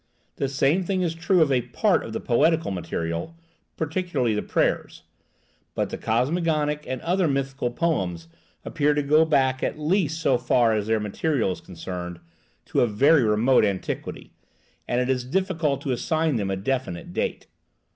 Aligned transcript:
The 0.37 0.49
same 0.49 0.83
thing 0.83 1.03
is 1.03 1.13
true 1.13 1.43
of 1.43 1.51
a 1.51 1.61
part 1.61 2.03
of 2.03 2.11
the 2.11 2.19
poetical 2.19 2.71
material, 2.71 3.35
particularly 3.77 4.33
the 4.33 4.41
prayers; 4.41 5.03
but 5.75 5.91
the 5.91 5.97
cosmogonic 5.99 6.85
and 6.87 6.99
other 7.03 7.27
mythical 7.27 7.69
poems 7.69 8.27
appear 8.65 8.95
to 8.95 9.03
go 9.03 9.25
back, 9.25 9.61
at 9.61 9.77
least 9.77 10.19
so 10.19 10.39
far 10.39 10.73
as 10.73 10.87
their 10.87 10.99
material 10.99 11.51
is 11.51 11.61
concerned, 11.61 12.19
to 12.65 12.81
a 12.81 12.87
very 12.87 13.21
remote 13.23 13.63
antiquity, 13.63 14.31
and 14.87 14.99
it 14.99 15.07
is 15.07 15.23
difficult 15.23 15.81
to 15.81 15.91
assign 15.91 16.37
them 16.37 16.49
a 16.49 16.55
definite 16.55 17.13
date. 17.13 17.45